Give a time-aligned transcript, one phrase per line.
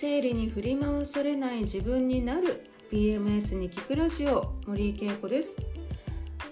[0.00, 5.58] 生理に振り回されない自分になる PMS に聞くラジオ森井恵子です。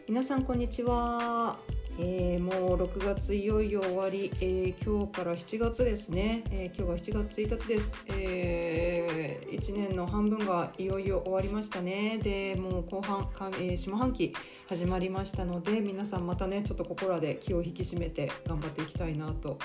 [0.07, 1.57] 皆さんこんにちは、
[1.99, 12.19] えー、もう6月いよいよ終わり、えー、今日から7月ですね、えー、今日は7月1日です、えー、1年の半分がいよいよ終わりましたね。
[12.23, 14.35] でもう後半か、え下半期
[14.69, 19.59] 始まりましたので皆さんまたねちょっとここらで気を引き締めて頑張っていきたいなと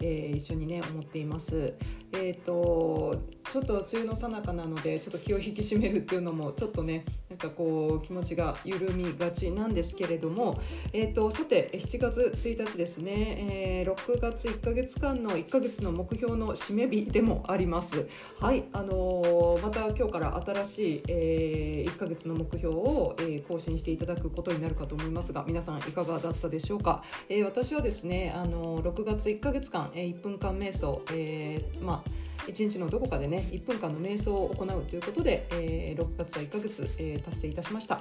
[0.00, 1.74] えー、一緒にね思っています。
[2.12, 3.20] えっ、ー、と
[3.50, 10.58] ちょっと梅雨の最中なのでちょっと気を引き締めるっていうのもちょっとねなんかこう気持ちが緩みがちなんですけれども、
[10.92, 18.06] えーと、さて7月1日ですね、えー、6月1か月間の1か月の目標の締め日でもあります。
[18.40, 27.02] はいあのー、また今日から新しい、えー、1か月の目標を、えー、更新していただくことになるかと思いますが皆さんいかがだったでしょうか。
[27.28, 32.10] えー、私はですねあのー、6月1か月間えー、1分間瞑想、えー、まあ
[32.46, 38.00] 1日のどこかでね1分間の瞑想を行うということで、えー、6月は1ヶ月、えー、達成いたしました。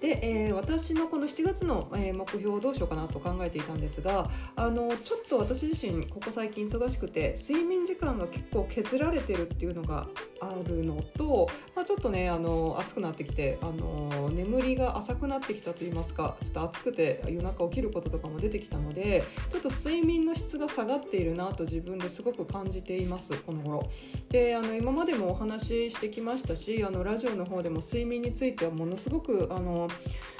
[0.00, 10.06] で、えー、私のこの7月の、えー、目標をどうしようかなと考えていたんですがあのちょっと私自身ここ最近忙しくて睡眠時間が結構削られてるっていうのが
[10.40, 23.90] あるのと、まあ、ちょっとねあの暑くなってきてあの眠りが浅くなってきたといいますかちょっと暑くて夜中起きることとかも出てきたのでちょっと睡眠の質が下がっているなと自分ですごく感じていますこの頃。
[24.30, 29.87] であの今までもお話ししてきましたしあのラジオの方でも睡眠についてはものすごくあの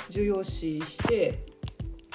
[0.09, 1.39] 重要視して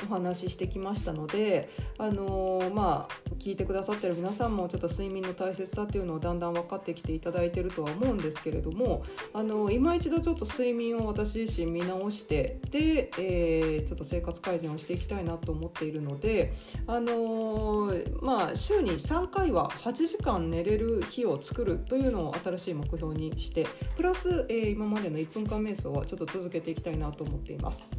[0.04, 16.54] お話ししてきましたので、あのー、まあ、聞いてくださってる皆さんもちょっと睡眠の大切さっていうのをだんだん分かってきていただいてるとは思うんですけれども、あのー、今一度ちょっと睡眠を私自身見直してで、えー、ちょっと生活改善をしていきたいなと思っているので、
[16.88, 27.92] あのまあ、週に3回は8時間寝れる日を作るというのを新しい目標にしてプラス、え今までの1分間瞑想はちょっと続けていきたいなと思っています。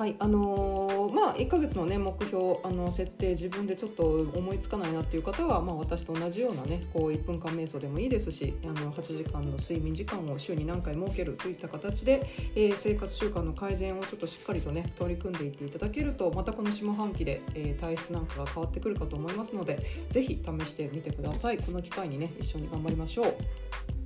[0.00, 21.58] はいあのー、まあ、1ヶ月の、ね、目標あの設定自分でちょっと思いつかないなっていう方は、まあ、私と同じような、ね、こう1分間瞑想でもいいですしあの8時間の睡眠時間を週に何回設けるといった形で、えー、生活習慣の改善をちょっとしっかりと、ね、取り組んでいっていただけるとまたこの下半期で、えー、体質なんかが変わってくるかと思いますのでぜひ試してみてください。
[21.58, 23.99] この機会に、ね、一緒に頑張りましょう。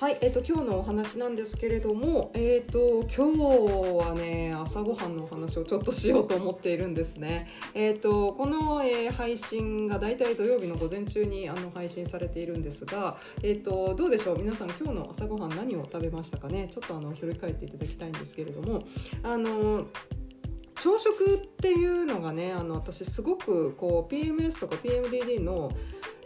[0.00, 7.48] はい、えっ、と今日のお話なんですけれども、えっ、と今日はね朝ごはんのお話をちょっとしようと思っているんですね。
[7.74, 14.38] えっ、とこの、えー、配信がだいたい土曜日の午前中にあの配信されているんですが、えっ、とどうでしょう？
[14.38, 16.68] 皆さん今日の朝ごはん何を食べましたかね？
[16.70, 18.84] ちょっとあの振り返っていただきたいんですけれども、
[19.24, 19.86] あの。
[20.80, 25.72] 朝食っていうのがねあの私すごくこう PMS とか PMDD の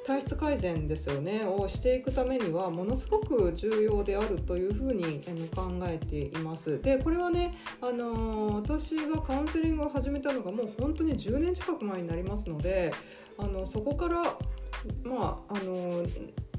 [0.05, 5.21] 体質改善ですよねをしていくためにはものすごく重要であるというふうに
[5.55, 6.81] 考えています。
[6.83, 12.93] でこれはね、あの私がカウンセリングを始めたのがもう本当に10年近く前になりますので
[13.39, 14.23] あのそこから
[15.05, 16.05] まああの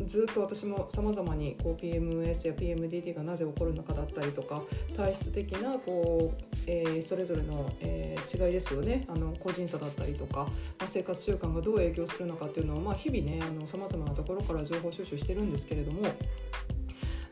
[0.05, 4.61] ずっと私もさまざまにこう PMS や PMDD がなぜ起こるのかだったりとか
[4.97, 10.41] 体質的なこう、えー、それぞれの、えー、違いですよねあの個人差だったりとか、
[10.79, 16.03] まあ、生活習慣がどう影響するのかっていうのを、まあ、日々ねさまざまなところから情報収集してるんですけれども。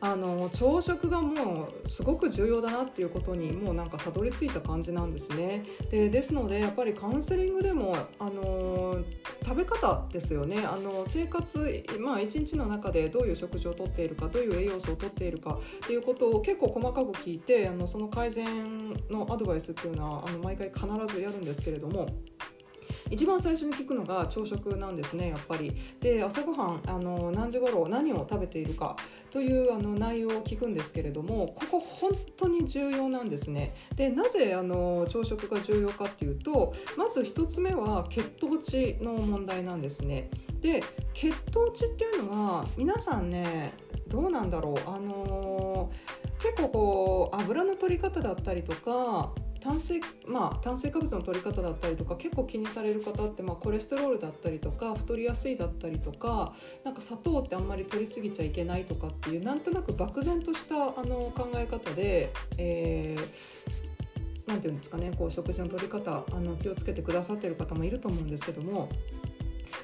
[0.04, 5.62] あの朝食がもうすごく重要だなっていうことにもうなんかたどり着いた感じなんですね。
[5.92, 8.98] でですのでやっぱりカウンセリングでもあの
[9.44, 22.08] 食べ方ですよねあの生活、まあ、一日の中でどういう食事をとっているかどういう栄養素をとっているかっていうことを結構細かく聞いてあのその改善のアドバイスっていうのはあの毎回必ずやるんですけれども。
[23.12, 25.76] 一番最初に聞くのが朝食なんですねやっぱり。
[26.00, 28.96] で朝ごはんあの何時頃何を食べているか
[29.30, 33.74] というあの内容を聞くんですけれどもここ本当に重要なんですね。
[33.96, 40.30] でなぜあの朝食が重要かっていうとまず1つ目は血糖値の問題なんですね。
[40.62, 40.82] で
[41.12, 43.74] 血糖値っていうのは皆さんね
[44.08, 44.74] どうなんだろう。
[44.88, 49.32] あのー、結構こう油の取り方だったりとか
[49.62, 56.52] 炭水,、まあ、炭水化物の取り方だったりとか結構気にされる方って、まあ、コレステロールだったりとか太りやすいだったりとか
[56.84, 68.88] なんか砂糖ってあんまり取りすぎちゃいけないとかっていうなんとなく漠然としたあの考え方で、えー、なんて言うんですかねこう食事の取り方あの気をつけてくださってる方もいると思うんですけども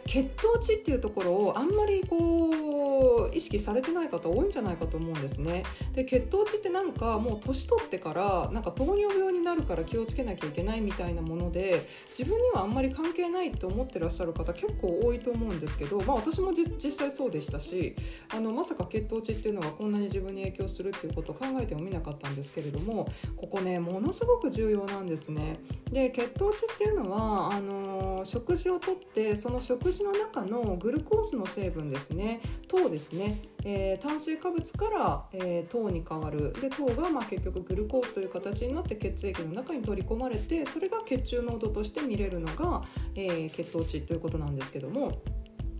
[0.08, 5.64] 血糖値っていうところをあんまりこう意識されてない方多いんじゃないかと思うんですね。
[5.94, 17.94] で血糖値ってなんかもう年取ってからなんか糖尿病になるから気をつけなきゃいけないみたいなもので自分にはあんまり関係ないって思ってらっしゃる方結構多いと思うんですけど、まあ、私も実際そうでしたし
[18.34, 25.60] あのまさか血糖値っていうのがこんなに自分に影響するっていうことを考えてもみなかったんですけれどもここねものすごく重要なんですね。
[25.92, 32.40] で血糖値っていうのはあの食事をとってその食事の中のグルコースの成分ですね。
[32.68, 36.52] 糖ですね、えー、炭水化物から、えー、糖に変わる。
[36.60, 42.82] で糖がまあ結局グルコースという形になって血液の中に取り込まれてそれが血中濃度として見れるのが、
[43.14, 45.22] えー、血糖値ということなんですけども。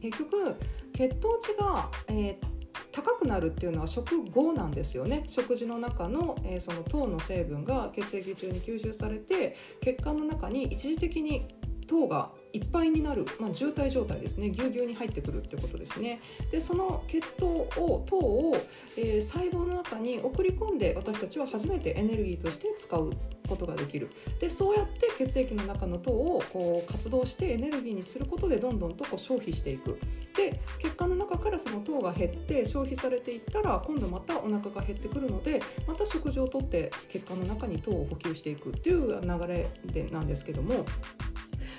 [0.00, 0.55] 結局
[0.94, 2.59] 血糖値が、えー
[2.93, 5.25] 高くなるっていうのは食後なんですよね。
[5.29, 11.47] 食事の中の,、えー、その糖の成分が血液中に吸収されて血管の中に一時的に
[11.87, 14.50] 糖がいっぱいになる、まあ、渋滞状態ですね。
[14.50, 16.21] ぎゅうぎゅうに入ってくるってことですね。
[16.50, 18.56] でその血糖を糖を、
[18.97, 23.12] えー、細胞の中に送り込んで私たちは初めてエネルギーとして使う
[23.49, 24.11] ことができる。
[24.41, 29.99] でそうやって血液の中の糖をこう活動してエネルギーにすることでどんどんとこう消費していく。
[30.37, 40.85] で血管の中からその糖が減って消費されていったら今度またお腹が減ってくるのでまた食事をとって血管の中に糖を補給していくっていう流れでなんですけども。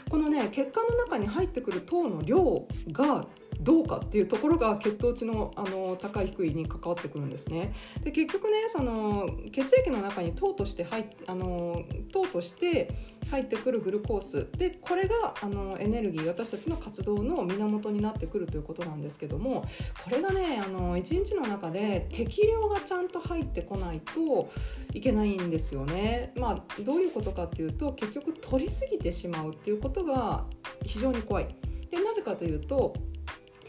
[0.10, 3.26] このね血管の中に入ってくる糖の量が
[3.60, 7.74] どうかっていうところが血糖値のあの高い低いに関わってくるんですね。
[8.04, 12.94] で結局ねその血液の中に糖として入あの糖として
[13.30, 19.66] 入ってくるグルコースでこれがあのエネルギー私たちの活動の源になってくるということなんですけども
[20.04, 24.50] これがねあの1日の中で適量がちゃんと入ってこないと
[24.94, 26.32] いけないんですよね。
[26.36, 30.46] まあ、どういうことかっていうと結局取りすぎてしまうっていうことが
[30.86, 31.56] 非常に怖い。
[31.90, 32.94] でなぜかというと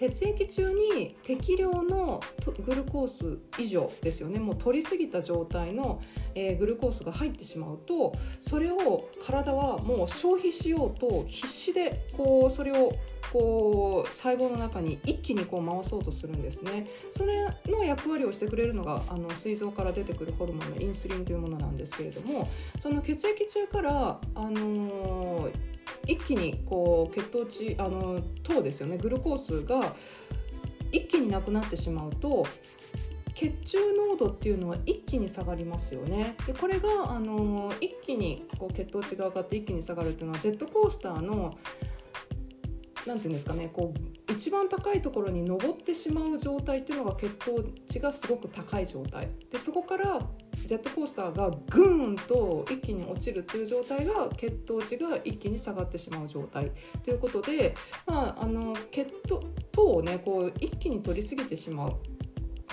[0.00, 2.22] 血液中に適量の
[2.64, 4.38] グルコース以上ですよね。
[4.38, 6.00] もう取りすぎた状態の、
[6.34, 12.94] えー、グルコースが入ってしまうとそれを体はもう消費しようと必死でこうそれを
[13.30, 16.86] こう細胞の中に一気にこう回そうとするんですね。
[17.10, 22.48] それの役割をしてくれるのがあの膵臓から出てくるホルモンのインスリンというものなんですけれども
[22.80, 25.69] その血液中からあのー
[26.06, 28.98] 一気にこう血糖値あの糖ですよね。
[28.98, 29.94] グルコースが
[30.92, 32.46] 一気になくなってしまうと
[33.34, 36.34] 血中濃度っていうのは一気に下がりますよね。
[36.46, 41.56] でこれがあの一気にこう血糖値が上がって一気に下がるっていうのはジェットコースターの
[43.06, 49.28] 何て言うんですかねこう一番高いところに登ってしまう状態っていうのが血糖値がすごく高い状態。
[49.50, 50.20] でそこから
[50.66, 56.70] ジェットコースターがグーンと一気に落ちるっていう状態が血糖値が一気に下がってしまう状態。
[57.02, 57.74] ということで、
[58.06, 59.06] まあ、あの血
[59.72, 61.96] 糖をねこう一気に取り過ぎてしまう。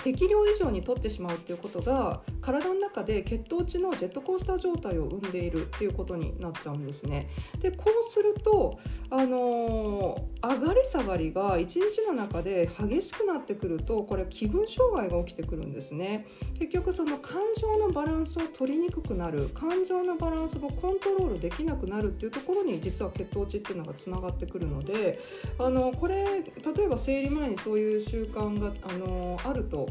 [0.04, 7.28] 適量以上に取ってしまうっていうことが体の中で血糖値のジェットコースター状態を生んでいるっていうことになっちゃうんですね。
[7.60, 8.78] でこうすると、
[9.10, 16.26] あのー、上がり下がりが1日の中で激しくなってくるとこれ気分障害が起きてくるんですね。
[16.58, 25.20] 結局その感情のバランスを取りにくくなる感情のバランスがコントロールできなくなるっていうところに実は血糖値っていうのがつながってくるので
[25.58, 29.88] あのこれ例えば生理前にそういう習慣があのあると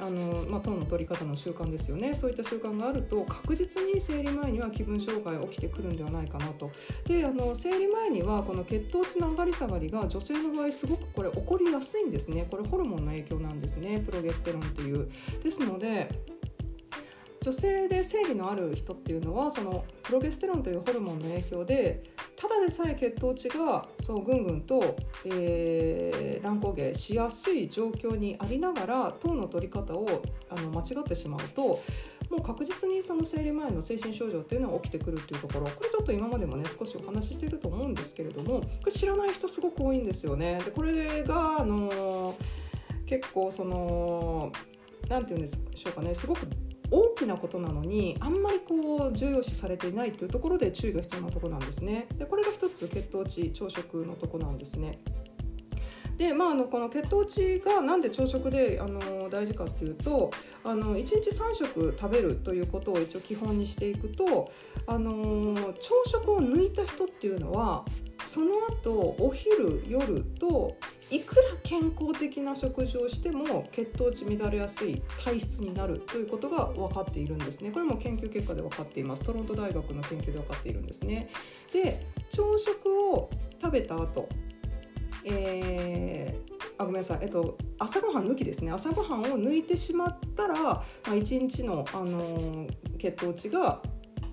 [0.00, 2.14] あの、まあ、糖の取り方の習慣ですよね。
[2.14, 6.70] そういった習慣があると確実に生理前には気分障害起きてくるんではないかなと。
[7.06, 12.46] であの生理前にはこの血糖値の上がり下がりが女性の場合すごくこれ起こりやすいんですね。
[12.50, 14.00] これホルモンの影響なんですね。
[14.00, 15.10] プロゲステロンっていう。
[15.42, 16.08] ですので
[17.42, 22.09] 女性で生理のある人っていうのはそのプロゲステロンというホルモンの影響で
[22.40, 31.82] ただでさえ血糖値がそうぐんぐんと、えー、乱高下しやすい状況にありながら糖の取り方をあの間違ってしまうと
[32.30, 40.62] もう確実にその生理前の精神症状っていうのは起きてくるっていうところこれちょっと今までもね少しお話ししてると思うんですけれどもこれ知らない人すごく多いんですよね。
[40.64, 42.34] でこれがあの
[43.04, 44.50] 結構その
[45.10, 46.46] 何て言うんでしょうかねすごく
[46.90, 52.08] 大きなことなのにあんまりこう重要視されていないというところで注意が必要なところなんですね。
[52.16, 54.98] でこれが一つ血糖値朝食のとこなんですね。
[56.20, 60.30] でまあ、あのこの血糖値がなんで朝食であの大事かっていうと
[60.62, 64.52] あの1日3食食べるということを一応基本にしていくと
[64.86, 67.86] あの朝食を抜いた人っていうのは
[68.26, 70.76] その後お昼夜と
[71.10, 77.70] いくら健康的な食事をしても血糖値乱れやすい体質になるということが分かっているんですね。
[77.70, 79.24] これも研究結果で分かっています。
[79.24, 81.30] トロント大学の研究で分かっているんですね。
[81.72, 84.28] で朝食を食べた後
[85.24, 88.72] えー、あごめんなさい、えっと、朝ごはん抜きですね。
[88.72, 93.82] 朝ごはんを抜いてしまったら、まあ、1日の、あのー、血糖値が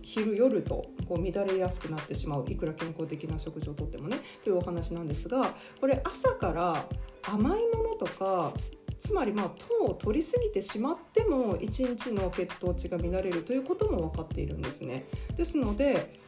[0.01, 6.85] 昼夜とこう乱れやすくなってしまういくら健康的な食事をとってもねというお話なんですがこれ朝から
[7.23, 8.53] 甘いものとか
[8.99, 15.05] つまりまあ糖を取りすぎてしまっても1日の血糖値が乱れるということも分かっているんですね。
[15.35, 16.26] ですので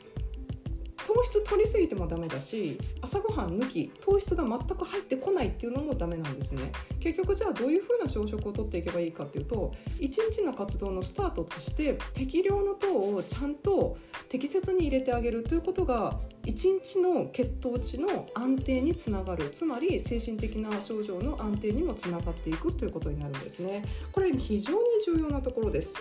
[1.09, 6.71] 糖質取りすぎてもダメだし朝ごはん抜き糖質が全く入ってこないっていうのもダメなんですね。
[6.99, 13.97] 結局じゃあどういうふうな朝食をとっていけばいいかっていうと1日の活動のスタートとして適量の糖をちゃんと
[14.29, 19.49] 適切に入れてあげるということが1日の血糖値の安定につながる。
[19.49, 23.83] つまり精神的な症状の安定にもつながっていくということになるんですね。
[24.11, 25.95] これ非常に重要なところです。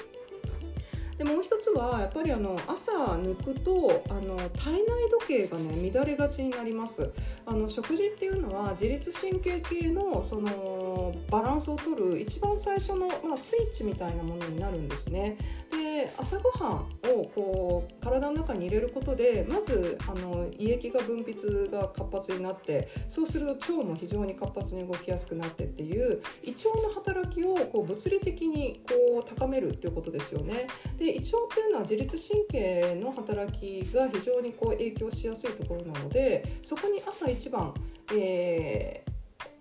[1.19, 4.85] でもう一つはやっぱりあの朝抜くとあの体内
[5.21, 7.11] 時計がね乱れがちになります。
[7.45, 15.37] あの食事っていうのは自律神経系のそのバランスをとる一番最初の、まあ、スイッチみたいなものになるんですね。
[15.71, 15.88] で
[16.19, 30.67] 朝ごはんをこう体の中に入れることでまずあの胃液が分泌が活発になってそうすると腸も非常に活発に動きやすくなってっていう胃腸の働きをこう物理的にこう高めるっていうことですよね。
[30.99, 37.75] で胃腸っていうのは自律神経の働きが非常にこう影響しやすいところなのでそこに朝一番、
[38.15, 39.08] えー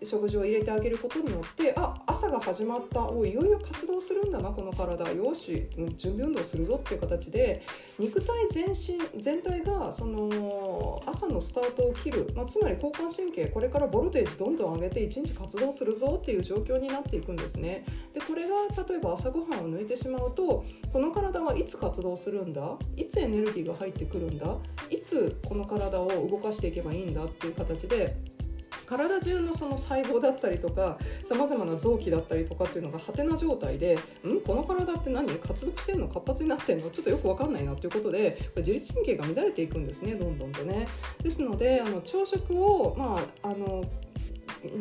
[0.03, 3.09] 食事を入れてあげることによってあ朝が始まった。
[3.09, 5.11] おいよいよ活動するんだなこの体。
[5.11, 7.61] よし準備運動するぞっていう形で
[7.97, 17.85] 肉体全身全体がその朝のスタートを切る、まあ、つまり交感神経これからボルテージどんどん上げて1日活動するぞっていう状況になっていくんですね。
[18.13, 18.55] でこれが
[18.87, 20.63] 例えば朝ごはんを抜いてしまうと
[20.93, 22.77] この体はいつ活動するんだ？
[22.95, 24.57] いつエネルギーが入ってくるんだ？
[24.89, 27.23] いつこの体を動かしていけばいいんだ？
[27.25, 28.15] っていう形で
[28.87, 34.41] 体中のその細胞だったりとかさまざまな臓器だったりとかっていうのがハテナ状態でん？
[34.41, 35.27] この体って何？
[35.35, 36.07] 活動してんの？
[36.07, 36.89] 活発になってんの？
[36.89, 40.87] ちょっとよく分かんないなということで自律神経が乱れていくんですねどんどんとね。
[41.21, 43.83] ですのであの朝食を、まあ、あの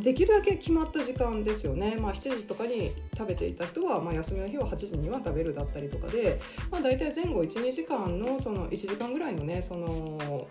[0.02, 10.48] できるだけ決まった時間ですよね、まあ、7時とかに食べていた人は、まあ、休みの日は8時には食べるだったりとかで、まあ、大体前後12時間のその1時間ぐらいのねその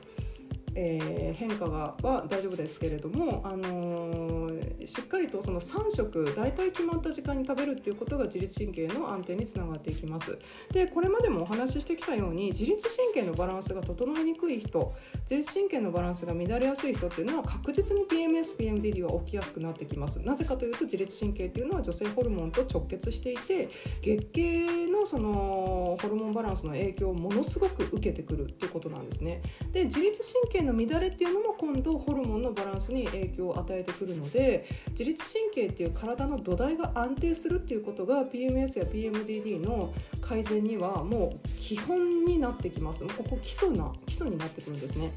[0.76, 4.45] えー、変化がは大丈夫ですけれども、あの、
[4.88, 10.38] しっかりとその3食大体決まった時間に食べるっていうことが自律神経の安定につながっていきます。
[10.72, 20.20] でこれまでもお話ししてきたように自律神経のバランスが整いにくい人自律神経のバランスが乱れやすい人っていうのは確実に PMS、PMDD は起きやすくなってきます。
[20.20, 23.70] なぜかというと自律神経っていうのは女性ホルモンと直結していて
[24.02, 29.42] 月経のそのホルモンバランスの影響をものすごく受けてくるっていうことなんですね。
[29.72, 45.12] で自律神経の乱れっていうのも今度ホルモンのバランスに影響を与えてくるので自律神経っていう体の土台が安定するっていうことが PMS や PMDD の改善にはもう基本になってきますここ基礎な基礎になってくるんですね。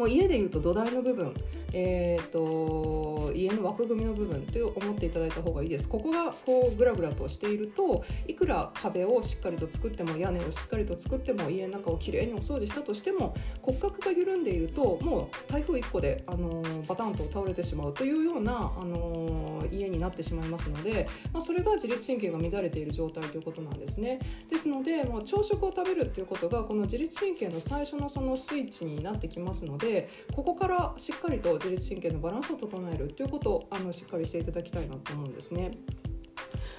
[0.00, 1.34] もう家でいうと土台の部分、
[1.74, 24.18] えーと、家の枠組みの部分と思っていただいた方がいいですここがこうグラグラとしているといくら壁をしっかりと作っても屋根をしっかりと作っても家の中をきれいにお掃除したとしても骨格が緩んでいるともう台風1個で、あのバタンと倒れてしまうというような、あの家になってしまいますので、まあ、それが自律神経が乱れている状態ということなんですね。
[24.48, 35.72] ですので、まあ、朝食を食べるっていうことがこの自律神経の最初のそのスイッチになってきますのででここからしっかりと自律神経のバランスを整えるということをあのしっかりしていただきたいなと思うんですね。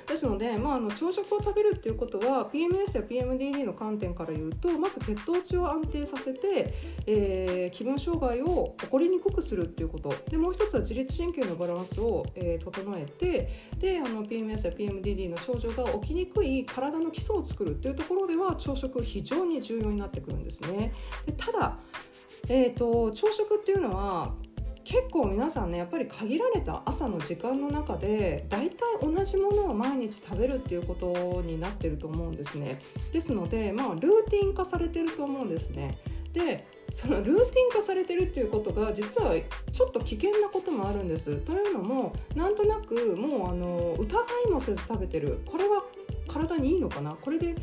[0.08, 6.74] ですので、まあ、あの朝食を食べるっていうことは PMS や PMDD の観点から言うとまず血糖値を安定させて、
[7.06, 20.94] えー、気分障害を起こりにくくするっていうことでもう一つは自律神経のバランスを、えー、整えてであの PMS や PMDD の症状が起きにくい体の基礎を作るっていうところでは朝食非常に重要になってくるんですね。
[21.26, 21.78] でただ
[22.50, 24.34] えーと、朝食っていうのは
[24.84, 32.80] 結構皆さんねやっぱり限られた朝の時間の中で大体同じものを毎日食べるっていうことになってると思うんですね。
[33.14, 35.98] ですのでまあルーティン化されてると思うんですね。
[36.34, 39.34] でそのルーティン化されてるっていうことが実は
[39.72, 41.38] ちょっと危険なこともあるんです。
[41.38, 45.42] というのもなんとなくもうあの疑いもせず食べてる。
[45.46, 45.84] これは
[46.28, 47.12] 体にいいのかな？
[47.12, 47.56] これで、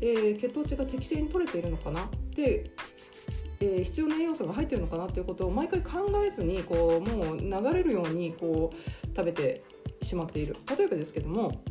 [0.00, 2.10] えー、血糖値が適正に取れているのかな？
[2.34, 2.70] で
[3.60, 9.64] えー、必要な栄養素が入ってるのかなっていうことを毎回考えずにこうもう流れるようにこう食べて
[10.02, 10.56] しまっている。
[10.76, 11.62] 例えばですけども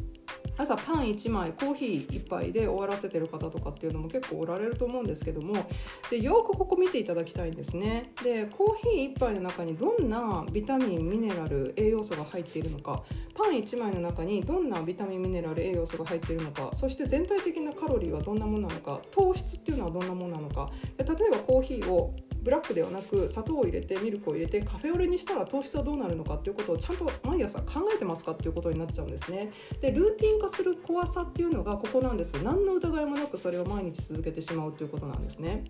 [0.57, 5.67] 朝パン1枚コーヒー1杯で終わらせてる方とかっていうのも結構おられると思うんですけども
[6.09, 8.11] でよくここ見ていただきたいんですね。
[8.23, 20.69] でコーヒー1杯の中にどんなビタミンミネラル栄養素が入っているのかパン1枚の中にどんなビタミンミネラル栄養素が入っているのかそして全体的なカロリーはどんなものなのか糖質っていうのはどんなものなのか。
[20.97, 29.51] で例えばコーヒーをブラックではなく砂糖を入れてミルクを入れてカフェオレにしたら糖質はどうなるのかっていうことをちゃんと毎朝考えてますかっていうことになっちゃうんですね。
[29.79, 32.33] でルーティン化する怖さっていうのがここなんです。
[32.43, 35.63] 何の疑いもなくそれを毎日続けてしまうということなんですね。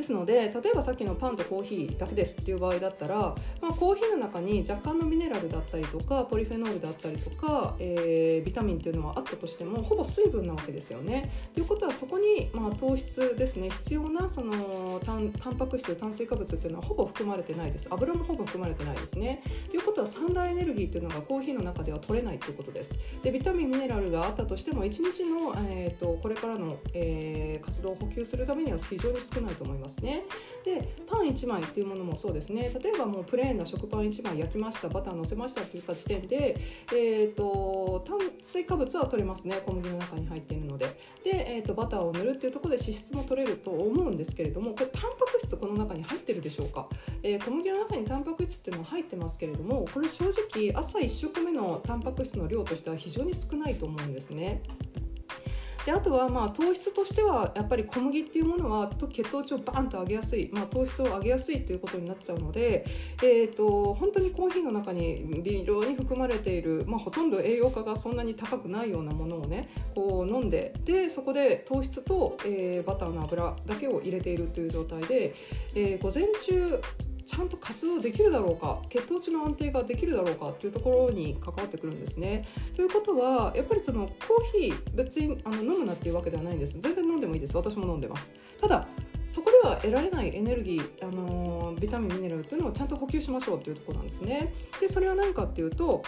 [0.00, 3.16] ですので例えばさっきのパンとコーヒーだけですっていう場合だったら、
[3.60, 11.30] まあ、コーヒーの中に若干のミネラルだったりとかポリフェノールだったりとか、えー、ビタミンっていうのはあったとしてもほぼ水分なわけですよね。
[11.52, 19.42] ということはそこに、まあ、糖質ですね必要なそのタンタンパク質炭水化物っていうのはほぼ含まれてないです油もほぼ含まれてないですね。
[19.68, 22.92] ということは三大エネルギーっていうのがコーヒーの中では取れないということです。
[23.22, 29.89] でビタミンミネラルがあったとしても1日の、えーと、これからの、えー、活動を補給するためには非常に少ないと思います。
[29.90, 30.22] ますね。
[30.64, 32.70] でパン1枚っていうものもそうですね。
[32.82, 36.56] 例えばもうプレーンな食パン1枚焼きましたバター乗せましたって言った時点で、
[36.92, 39.60] えーと、炭水化物は取れますね。
[39.66, 40.86] 小麦の中に入っているので。
[41.24, 46.88] で、えーと、バターを塗るっていうところで脂質も取れると思うんですけれどもこれタンパク質この中に入ってるでしょうか、
[47.22, 54.62] えー、小麦の中にタンパク質っていうのは入ってますけれどもこれ正直朝1食目のタンパク質の量としては非常に少ないと思うんですね。
[55.86, 62.84] であとはまあ糖質としてはやっぱり小麦っていうものは血糖値をバンと上げやすい、まあ、糖質を上げやすいということになっちゃうので、
[63.22, 75.34] えーと、本当にコーヒーの中に微量に含まれている、まあ、ほとんど栄養価がそんなに高くないようなものをねこう飲んででそこで糖質と、えー、バターの油だけを入れているという状態で、
[75.74, 76.80] えー、午前中
[77.24, 82.46] ちゃんと活動できるだろうか血糖値の安定ができるだろうかっていうところに関わってくるんですね。
[82.74, 86.78] ということはやっぱりそのコーヒー別にあの飲むなっていうわけではないんです。
[86.80, 87.56] 全然飲んでもいいです。
[87.56, 88.32] 私も飲んでます。
[88.60, 88.86] ただ
[89.30, 94.52] そこでは得られないエネルギー、あのビタミンミネラルというのをちゃんと補給しましょうというところなんですね。
[94.80, 96.02] でそれは何かっていうと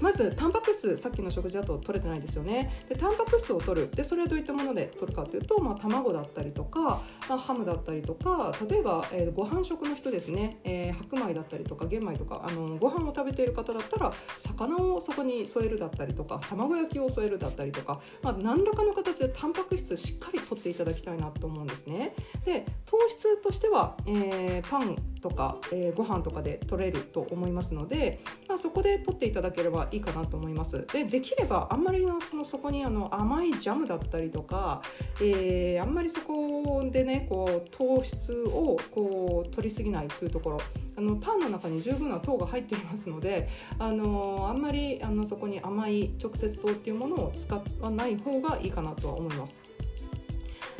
[0.00, 2.84] まずタンパク質さっきの食事だと取れてないですよね。
[2.88, 3.90] でタンパク質を取る。
[3.94, 34.82] でそれはどういったもので取るかというと、まあ、卵だったりとか、まあ、ハムだったりとか例えば、えー、ご飯食の人ですね、えー、白米だったりとか玄米とかあのご飯を食べている方だったら魚をそこに添えるだったりとか卵焼きを添えるだったりとか、まあ、何らかの形でタンパク質しっかり取っていただきたいなと思うんですねで糖質としては、えー、パンとか、えー、ご飯とかで取れると思いますので、まあ、そこで取っていただければいいかなと思いますでできればあんまりそのそこにあの甘いジャムだったりとか、
[35.20, 40.60] えー、あんまりそこでねこう糖質をこう取りすぎないというところ
[40.96, 49.67] あのパンの中に十分な糖が入っていますのであのあんまりあのそこに甘い直接糖っていうものを使わない方がいいかなとは思います。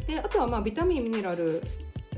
[0.08, 1.62] であとはまあビタミンミネラル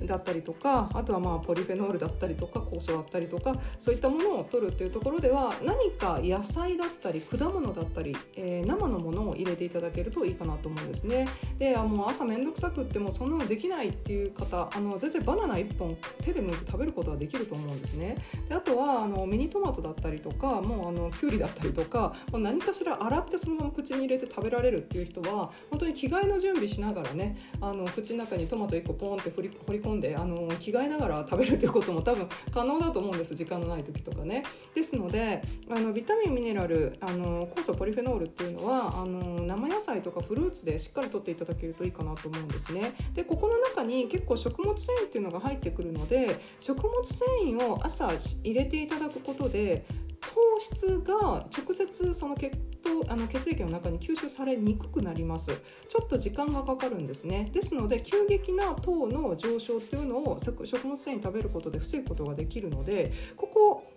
[0.07, 11.27] だったりとかあとはまあポリフェノールだったりとか酵素だったりとかそういったものを取るっていうところでは何か野菜だったり果物だったり、えー、生のものを入れていただけるといいかなと思うんですね。
[11.59, 18.17] であもう朝面倒くさくってもそんなのできないっていう方あの全然バナナ1本手で剥いて食べることはできると思うんですね。
[18.49, 34.45] であとはあのミニトマトだったりとかもうあのきゅうりだったりとかもう何かしら洗ってそのまま口に入れて食べられるっていう人は本当に着替えの準備しながらねあの口の中にトマト1個ポンって振り掘り込んであの着替えながら食べるということも多分可能だと思うんです時間のない時とかね。
[34.75, 42.95] ですのであのビタミンミネラルあの酵素ポリフェノールっていうのはあの生野菜とかフルーツでしっかりとっていただけるといいかなと思うんですね。
[43.15, 48.11] でここの中に結構食物繊維っていうのが入ってくるので食物繊維を朝
[48.43, 49.85] 入れていただくことで
[50.21, 55.51] 糖質が直接その血糖あの血液の中に吸収されにくくなります。
[55.89, 57.51] ちょっと時間がかかるんですね。
[57.53, 63.93] ですので急激な糖の上昇っていうのを食物繊維食べることで防ぐことができるのでここ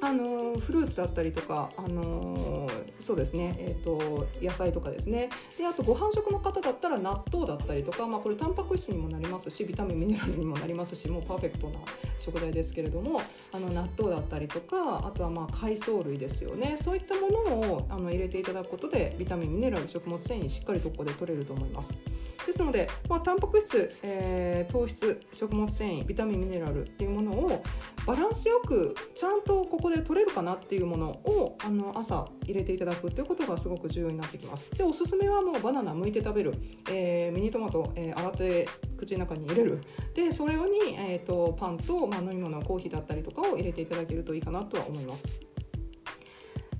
[0.00, 2.68] あのフルーツだったりとか、あの
[3.00, 11.78] そうですね、えーと、野菜とかですねであとご飯食の方だったら納豆だったりとか、まあ、これタンパク質にもなりますしビタミンミネラルにもなりますしもうパーフェクトな
[12.18, 13.20] 食材ですけれども
[13.52, 21.98] あの納豆だったりとかあとはまあ海藻類ですよねそういったものをあの入れていただくことでビタミンミネラル食物繊維しっかりとここで取れると思います。
[22.46, 27.62] ですので、まあ、タンパク質、えー、糖質食物繊維ビタミンミネラルっていうものを
[28.06, 34.70] バランスよくちゃんとこここで取れるかなっていうものをあの朝入れていただくっていうことがすごく重要になってきます。
[34.72, 36.54] でおすすめはもうバナナ剥いて食べる、
[36.90, 39.80] えー、ミニトマト、えー、洗って口の中に入れる。
[40.14, 45.24] でそれに、えーと、パンと、まあ、飲み物コーヒーだったりとかを入れていただけるといいかなとは思います。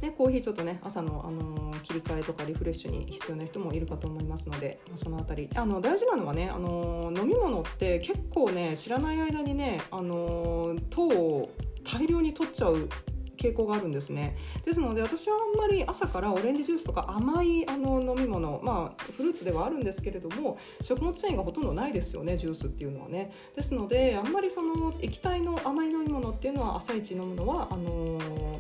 [0.01, 5.51] でね、コーヒーちょっとね朝の、あの切り替えとかリフレッシュに必要な人もいるかと思いますので、まあ、その辺り。
[5.57, 11.51] あの大事なのはね、あの飲み物って結構ね知らない間にね、あの糖を
[11.87, 12.89] 大量に取っちゃう
[13.37, 14.37] 傾向があるんですね。
[14.65, 23.33] ですので私はあんまり朝からオレンジジュースとか甘いあの飲み物まあフルーツではあるんですけれども食物繊維がほとんどないですよねジュースっていうのはね。
[23.55, 28.59] ですのであんまりその液体の甘い飲み物っていうのは朝一飲むのはあのー、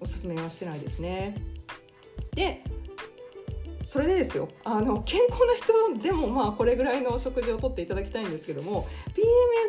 [0.00, 1.36] おすすめはしてないですね。
[2.34, 2.62] で
[3.84, 8.86] それでですよあの健康な人でもまあこれぐらいの食事をとっていただきたいんですけども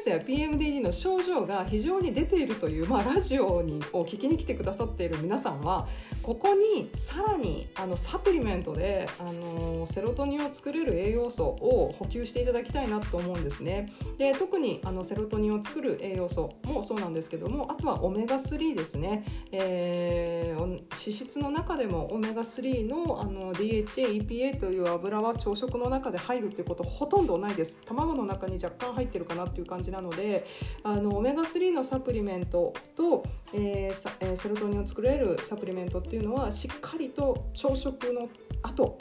[0.06, 5.88] PMS や PMDD の症状が非常に出ているという、まあ、ラジオにを聞きに来てくださっている皆さんは
[6.21, 13.91] ここにさらにあのサプリメントであのセロトニンを作れる栄養素を補給していただきたいなと思うんですね。
[14.17, 27.78] で特にあのセロトニンを作る栄養素もそうなんですけどもあとはオメガ3ですね、えー、脂質の中でもオメガ3のあの DHA EPA という油は朝食の中で入るっていうことほとんどないです。
[27.86, 30.46] 卵の中に若干入ってるかなっていう感じなので
[30.84, 38.30] あのオメガ3のサプリメントと、えー、セロトニンを作れるサプリメントっていうのはしっかりと朝食の
[38.62, 38.98] 後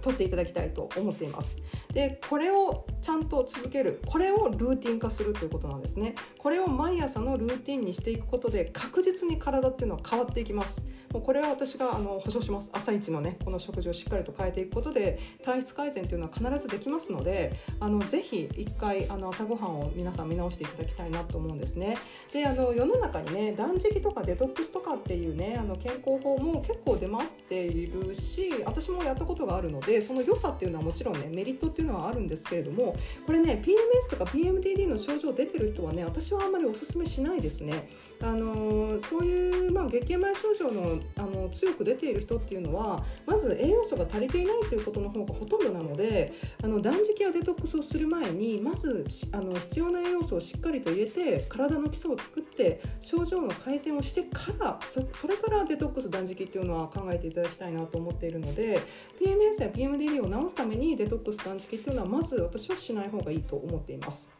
[0.00, 1.58] 取っていただきたいと思っています。
[1.92, 4.00] でこれをちゃんと続ける。
[4.06, 6.14] これをルーティン化するということなんですね。
[6.38, 10.84] これを毎朝のルーティンにしていくことで確実に体っていうのは変わっていきます。
[11.12, 12.70] もうこれは私があの保証します。
[12.72, 21.96] 朝一のねこの食事をしっかりと変えていくことで体質改善というのは必ずできますのであのぜひ一回あの朝ごはんを皆さん見直していただきたいなと思うんですね。
[22.32, 32.89] であの世の中にね断食とかデトックスとかっていうねあの健康法も結構出回っているし私もやったことがあるのでその良さっていうのはもちろんねメリットっていうのはあるんですけれども
[33.26, 37.88] これね PMS とか PMDD の症状出てる人はね私はあんまりおすすめしないですね。
[38.22, 58.80] あのそういう、まあ、月経前症状のあの強く出ている人っていうのはまず栄養素が足りていないということの方がほとんどなのであの断食やデトックスをする前にまずあの必要な栄養素をしっかりと入れて体の基礎を作って症状の改善をしてからそそれからデトックス断食っていうのは考えていただきたいなと思っているので
[59.20, 64.39] PMS や PMDD を治すためにデトックス断食っていうのはまず私はしない方がいいと思っています。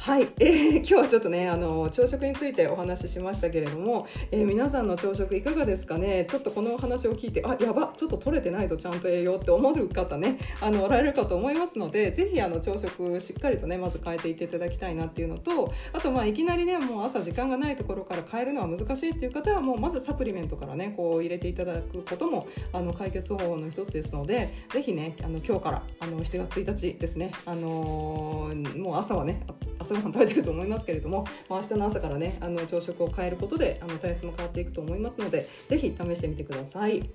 [0.00, 6.24] はい、えー、今日はちょっとねあの朝食についてお話ししましたけれども、えー、皆さんの朝食いかがですかね？
[6.30, 29.44] ちょっとこのお話を聞いてあやばちょっと取れてないとちゃんと栄養って思う方ねあのおられるかと思いますのでぜひあの朝食しっかりとねまず変えていっていただきたいなっていうのとあとまあいきなりねもう朝時間がないところから変えるのは難しいっていう方はもうまずサプリメントからねこう入れていただくこともあの解決方法の一つですのでぜひねあの今日からあの7月1日ですねあのー、もう朝はね
[29.87, 37.08] 朝ごはん食べてると思いますけれども、まあ、明日の朝からねあの朝食を変えることであの体質も変わっていくと思いますので是非試してみてください。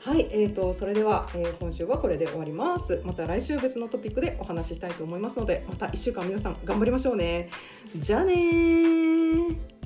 [0.00, 3.02] はい、えーと、それでは、えー、今週はこれで終わります。
[3.04, 7.50] また来週別のトピックでお話ししたいと思いますので、また1週間皆さん頑張りましょうね。
[7.96, 9.77] じゃあね